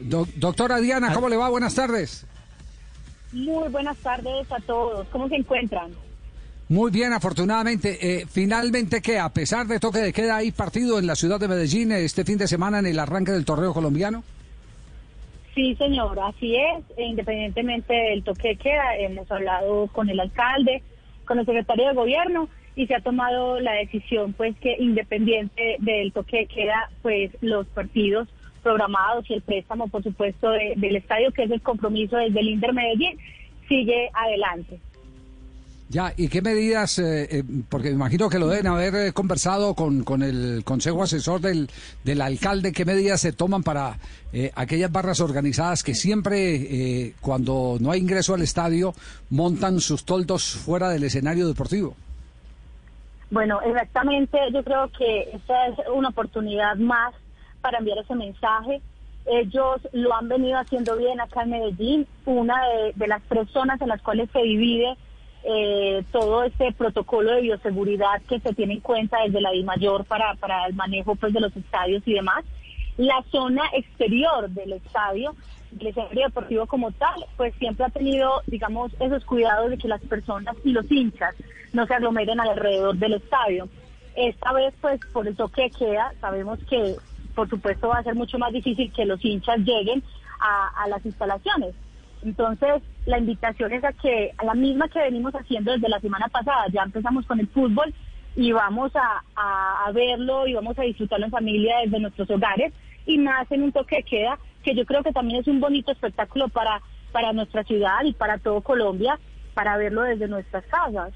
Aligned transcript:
doctora 0.00 0.78
Diana, 0.78 1.12
¿cómo 1.12 1.28
le 1.28 1.36
va? 1.36 1.48
Buenas 1.48 1.74
tardes. 1.74 2.26
Muy 3.32 3.68
buenas 3.68 3.96
tardes 3.98 4.50
a 4.50 4.60
todos. 4.60 5.06
¿Cómo 5.08 5.28
se 5.28 5.36
encuentran? 5.36 5.92
Muy 6.68 6.90
bien, 6.90 7.12
afortunadamente. 7.12 7.98
Eh, 8.00 8.26
finalmente, 8.26 9.00
que 9.00 9.18
a 9.18 9.30
pesar 9.30 9.66
de 9.66 9.80
toque 9.80 9.98
de 9.98 10.12
queda, 10.12 10.36
hay 10.36 10.52
partido 10.52 10.98
en 10.98 11.06
la 11.06 11.14
ciudad 11.14 11.40
de 11.40 11.48
Medellín 11.48 11.92
este 11.92 12.24
fin 12.24 12.38
de 12.38 12.46
semana 12.46 12.78
en 12.78 12.86
el 12.86 12.98
arranque 12.98 13.32
del 13.32 13.44
torneo 13.44 13.72
colombiano. 13.72 14.22
Sí, 15.54 15.74
señor, 15.76 16.18
así 16.20 16.54
es. 16.56 16.84
E 16.96 17.04
independientemente 17.04 17.92
del 17.92 18.22
toque 18.22 18.48
de 18.48 18.56
queda, 18.56 18.96
hemos 18.96 19.30
hablado 19.30 19.88
con 19.88 20.08
el 20.08 20.20
alcalde, 20.20 20.82
con 21.24 21.38
el 21.38 21.46
secretario 21.46 21.88
de 21.88 21.94
gobierno 21.94 22.48
y 22.76 22.86
se 22.86 22.94
ha 22.94 23.00
tomado 23.00 23.58
la 23.58 23.72
decisión, 23.72 24.34
pues, 24.34 24.56
que 24.58 24.76
independiente 24.78 25.76
del 25.80 26.12
toque 26.12 26.38
de 26.38 26.46
queda, 26.46 26.90
pues, 27.02 27.32
los 27.40 27.66
partidos 27.66 28.28
programados 28.68 29.24
y 29.30 29.34
el 29.34 29.40
préstamo, 29.40 29.88
por 29.88 30.02
supuesto, 30.02 30.50
del 30.50 30.96
estadio, 30.96 31.32
que 31.32 31.44
es 31.44 31.50
el 31.50 31.62
compromiso 31.62 32.18
desde 32.18 32.38
el 32.40 32.48
Inter 32.48 32.74
Medellín, 32.74 33.18
sigue 33.66 34.10
adelante. 34.12 34.78
Ya, 35.88 36.12
¿y 36.18 36.28
qué 36.28 36.42
medidas? 36.42 36.98
Eh, 36.98 37.38
eh, 37.38 37.44
porque 37.70 37.88
me 37.88 37.94
imagino 37.94 38.28
que 38.28 38.38
lo 38.38 38.46
deben 38.46 38.66
haber 38.66 38.94
eh, 38.94 39.12
conversado 39.14 39.74
con, 39.74 40.04
con 40.04 40.22
el 40.22 40.64
consejo 40.64 41.02
asesor 41.02 41.40
del, 41.40 41.70
del 42.04 42.20
alcalde. 42.20 42.72
¿Qué 42.72 42.84
medidas 42.84 43.22
se 43.22 43.32
toman 43.32 43.62
para 43.62 43.96
aquellas 44.54 44.92
barras 44.92 45.20
organizadas 45.20 45.82
que 45.82 45.94
siempre, 45.94 47.14
cuando 47.22 47.78
no 47.80 47.90
hay 47.90 48.00
ingreso 48.00 48.34
al 48.34 48.42
estadio, 48.42 48.92
montan 49.30 49.80
sus 49.80 50.04
toldos 50.04 50.44
fuera 50.44 50.90
del 50.90 51.04
escenario 51.04 51.48
deportivo? 51.48 51.96
Bueno, 53.30 53.62
exactamente. 53.62 54.36
Yo 54.52 54.62
creo 54.62 54.90
que 54.90 55.30
esta 55.32 55.68
es 55.68 55.78
una 55.94 56.10
oportunidad 56.10 56.76
más 56.76 57.14
para 57.68 57.80
enviar 57.80 57.98
ese 57.98 58.14
mensaje. 58.14 58.80
Ellos 59.26 59.86
lo 59.92 60.14
han 60.14 60.26
venido 60.26 60.58
haciendo 60.58 60.96
bien 60.96 61.20
acá 61.20 61.42
en 61.42 61.50
Medellín. 61.50 62.06
Una 62.24 62.56
de, 62.94 63.06
las 63.06 63.22
tres 63.28 63.46
zonas 63.50 63.78
en 63.82 63.88
las 63.88 64.00
cuales 64.00 64.30
se 64.32 64.40
divide 64.40 64.96
eh, 65.44 66.02
todo 66.10 66.44
este 66.44 66.72
protocolo 66.72 67.32
de 67.32 67.42
bioseguridad 67.42 68.22
que 68.26 68.40
se 68.40 68.54
tiene 68.54 68.74
en 68.74 68.80
cuenta 68.80 69.18
desde 69.22 69.42
la 69.42 69.50
mayor 69.66 70.06
para, 70.06 70.34
para 70.36 70.64
el 70.64 70.72
manejo 70.74 71.14
pues, 71.14 71.34
de 71.34 71.40
los 71.40 71.54
estadios 71.54 72.02
y 72.06 72.14
demás. 72.14 72.42
La 72.96 73.22
zona 73.30 73.64
exterior 73.74 74.48
del 74.48 74.72
estadio, 74.72 75.36
el 75.78 75.88
escenario 75.88 76.24
deportivo 76.24 76.66
como 76.66 76.90
tal, 76.92 77.22
pues 77.36 77.54
siempre 77.56 77.84
ha 77.84 77.90
tenido, 77.90 78.40
digamos, 78.46 78.92
esos 78.98 79.26
cuidados 79.26 79.68
de 79.68 79.76
que 79.76 79.88
las 79.88 80.00
personas 80.00 80.56
y 80.64 80.72
los 80.72 80.90
hinchas 80.90 81.34
no 81.74 81.86
se 81.86 81.92
aglomeren 81.92 82.40
alrededor 82.40 82.96
del 82.96 83.12
estadio. 83.12 83.68
Esta 84.16 84.54
vez, 84.54 84.72
pues, 84.80 85.00
por 85.12 85.28
el 85.28 85.36
toque 85.36 85.70
queda, 85.78 86.14
sabemos 86.22 86.58
que 86.64 86.96
por 87.38 87.48
supuesto 87.48 87.86
va 87.86 87.98
a 87.98 88.02
ser 88.02 88.16
mucho 88.16 88.36
más 88.36 88.52
difícil 88.52 88.92
que 88.92 89.04
los 89.04 89.24
hinchas 89.24 89.58
lleguen 89.58 90.02
a, 90.40 90.88
las 90.88 91.06
instalaciones. 91.06 91.72
Entonces, 92.24 92.82
la 93.06 93.16
invitación 93.16 93.72
es 93.72 93.84
a 93.84 93.92
que, 93.92 94.32
a 94.36 94.44
la 94.44 94.54
misma 94.54 94.88
que 94.88 94.98
venimos 94.98 95.32
haciendo 95.34 95.70
desde 95.70 95.88
la 95.88 96.00
semana 96.00 96.26
pasada, 96.26 96.66
ya 96.72 96.82
empezamos 96.82 97.24
con 97.26 97.38
el 97.38 97.46
fútbol 97.46 97.94
y 98.34 98.50
vamos 98.50 98.90
a, 98.96 99.22
verlo 99.92 100.48
y 100.48 100.54
vamos 100.54 100.76
a 100.80 100.82
disfrutarlo 100.82 101.26
en 101.26 101.30
familia 101.30 101.76
desde 101.84 102.00
nuestros 102.00 102.28
hogares 102.28 102.72
y 103.06 103.18
más 103.18 103.48
en 103.52 103.62
un 103.62 103.70
toque 103.70 103.98
de 103.98 104.02
queda, 104.02 104.36
que 104.64 104.74
yo 104.74 104.84
creo 104.84 105.04
que 105.04 105.12
también 105.12 105.40
es 105.40 105.46
un 105.46 105.60
bonito 105.60 105.92
espectáculo 105.92 106.48
para, 106.48 106.82
para 107.12 107.32
nuestra 107.32 107.62
ciudad 107.62 108.02
y 108.02 108.14
para 108.14 108.38
todo 108.38 108.62
Colombia, 108.62 109.16
para 109.54 109.76
verlo 109.76 110.02
desde 110.02 110.26
nuestras 110.26 110.64
casas. 110.66 111.12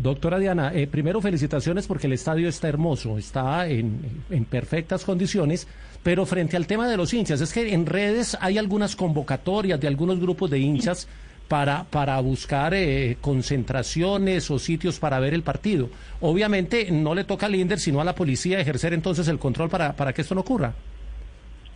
Doctora 0.00 0.38
Diana, 0.38 0.70
eh, 0.72 0.86
primero 0.86 1.20
felicitaciones 1.20 1.88
porque 1.88 2.06
el 2.06 2.12
estadio 2.12 2.48
está 2.48 2.68
hermoso, 2.68 3.18
está 3.18 3.66
en, 3.66 4.00
perfectas 4.48 5.04
condiciones, 5.04 5.66
pero 6.04 6.24
frente 6.24 6.56
al 6.56 6.68
tema 6.68 6.86
de 6.86 6.96
los 6.96 7.12
hinchas, 7.12 7.40
es 7.40 7.52
que 7.52 7.74
en 7.74 7.84
redes 7.84 8.38
hay 8.40 8.58
algunas 8.58 8.94
convocatorias 8.94 9.80
de 9.80 9.88
algunos 9.88 10.20
grupos 10.20 10.50
de 10.50 10.60
hinchas 10.60 11.08
para, 11.48 11.82
para 11.82 12.20
buscar 12.20 12.74
eh, 12.74 13.16
concentraciones 13.20 14.48
o 14.52 14.60
sitios 14.60 15.00
para 15.00 15.18
ver 15.18 15.34
el 15.34 15.42
partido. 15.42 15.88
Obviamente 16.20 16.92
no 16.92 17.12
le 17.12 17.24
toca 17.24 17.46
al 17.46 17.56
INDER, 17.56 17.80
sino 17.80 18.00
a 18.00 18.04
la 18.04 18.14
policía 18.14 18.60
ejercer 18.60 18.94
entonces 18.94 19.26
el 19.26 19.40
control 19.40 19.68
para, 19.68 19.94
para 19.94 20.12
que 20.12 20.22
esto 20.22 20.36
no 20.36 20.42
ocurra. 20.42 20.74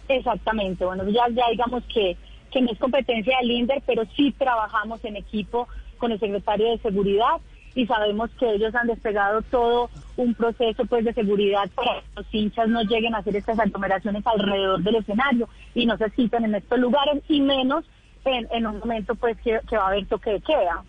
Exactamente, 0.06 0.84
bueno, 0.84 1.02
ya, 1.08 1.28
ya 1.30 1.50
digamos 1.50 1.82
que, 1.92 2.16
que 2.52 2.60
no 2.60 2.70
es 2.70 2.78
competencia 2.78 3.36
del 3.40 3.50
INDER, 3.50 3.82
pero 3.84 4.04
sí 4.14 4.32
trabajamos 4.38 5.04
en 5.04 5.16
equipo 5.16 5.66
con 5.98 6.12
el 6.12 6.20
secretario 6.20 6.70
de 6.70 6.78
Seguridad 6.78 7.40
y 7.74 7.86
sabemos 7.86 8.30
que 8.38 8.54
ellos 8.54 8.74
han 8.74 8.86
despegado 8.86 9.42
todo 9.42 9.90
un 10.16 10.34
proceso 10.34 10.84
pues 10.86 11.04
de 11.04 11.14
seguridad 11.14 11.70
para 11.74 12.00
que 12.00 12.06
los 12.16 12.26
hinchas 12.32 12.68
no 12.68 12.82
lleguen 12.82 13.14
a 13.14 13.18
hacer 13.18 13.36
estas 13.36 13.58
aglomeraciones 13.58 14.26
alrededor 14.26 14.82
del 14.82 14.96
escenario 14.96 15.48
y 15.74 15.86
no 15.86 15.96
se 15.96 16.10
citen 16.10 16.44
en 16.44 16.54
estos 16.54 16.78
lugares 16.78 17.22
y 17.28 17.40
menos 17.40 17.84
en, 18.24 18.66
un 18.66 18.78
momento 18.78 19.14
pues 19.14 19.36
que, 19.42 19.58
va 19.76 19.84
a 19.84 19.88
haber 19.88 20.06
toque 20.06 20.30
de 20.30 20.40
queda. 20.40 20.84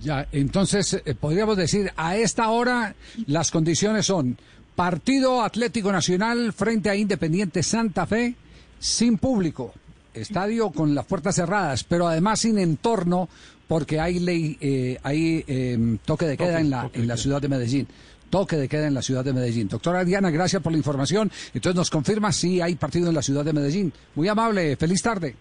Ya, 0.00 0.26
entonces 0.32 1.02
eh, 1.04 1.14
podríamos 1.14 1.56
decir, 1.56 1.92
a 1.96 2.16
esta 2.16 2.48
hora 2.50 2.94
las 3.26 3.50
condiciones 3.50 4.06
son 4.06 4.38
Partido 4.74 5.42
Atlético 5.42 5.92
Nacional 5.92 6.52
frente 6.52 6.88
a 6.88 6.96
Independiente 6.96 7.62
Santa 7.62 8.06
Fe 8.06 8.34
sin 8.78 9.18
público, 9.18 9.74
estadio 10.14 10.70
con 10.70 10.94
las 10.94 11.06
puertas 11.06 11.36
cerradas, 11.36 11.84
pero 11.84 12.06
además 12.08 12.40
sin 12.40 12.58
entorno 12.58 13.28
porque 13.68 14.00
hay 14.00 14.18
ley, 14.18 14.56
eh, 14.60 14.98
hay 15.02 15.44
em, 15.46 15.98
toque 15.98 16.26
de 16.26 16.36
queda 16.36 16.60
en 16.60 16.70
la, 16.70 16.90
en 16.92 17.06
la 17.06 17.16
ciudad 17.16 17.40
de 17.40 17.48
Medellín 17.48 17.86
toque 18.30 18.56
de 18.56 18.68
queda 18.68 18.86
en 18.86 18.94
la 18.94 19.02
ciudad 19.02 19.24
de 19.24 19.32
Medellín. 19.32 19.68
Doctora 19.68 20.04
Diana, 20.04 20.30
gracias 20.30 20.62
por 20.62 20.72
la 20.72 20.78
información. 20.78 21.30
Entonces 21.52 21.74
nos 21.74 21.90
confirma 21.90 22.32
si 22.32 22.60
hay 22.60 22.76
partido 22.76 23.08
en 23.08 23.14
la 23.16 23.22
ciudad 23.22 23.44
de 23.44 23.52
Medellín. 23.52 23.92
Muy 24.14 24.28
amable, 24.28 24.76
feliz 24.76 25.02
tarde. 25.02 25.34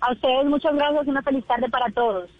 A 0.00 0.12
ustedes 0.12 0.46
muchas 0.46 0.74
gracias, 0.74 1.06
una 1.06 1.22
feliz 1.22 1.44
tarde 1.46 1.68
para 1.68 1.90
todos. 1.92 2.30